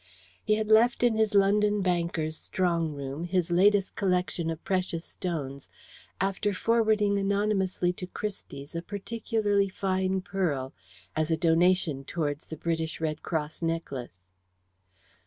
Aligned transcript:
He 0.43 0.55
had 0.55 0.69
left 0.69 1.03
in 1.03 1.13
his 1.15 1.35
London 1.35 1.83
banker's 1.83 2.35
strong 2.35 2.91
room 2.95 3.25
his 3.25 3.51
latest 3.51 3.95
collection 3.95 4.49
of 4.49 4.63
precious 4.63 5.05
stones, 5.05 5.69
after 6.19 6.55
forwarding 6.55 7.19
anonymously 7.19 7.93
to 7.93 8.07
Christie's 8.07 8.75
a 8.75 8.81
particularly 8.81 9.69
fine 9.69 10.21
pearl 10.21 10.73
as 11.15 11.29
a 11.29 11.37
donation 11.37 12.03
towards 12.03 12.47
the 12.47 12.57
British 12.57 12.99
Red 12.99 13.21
Cross 13.21 13.61
necklace. 13.61 14.17